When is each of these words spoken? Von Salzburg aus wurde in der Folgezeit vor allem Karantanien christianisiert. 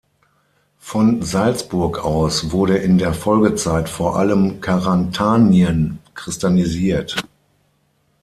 Von 0.79 1.21
Salzburg 1.21 1.99
aus 2.03 2.51
wurde 2.51 2.77
in 2.77 2.97
der 2.97 3.13
Folgezeit 3.13 3.87
vor 3.87 4.17
allem 4.17 4.59
Karantanien 4.59 5.99
christianisiert. 6.15 7.23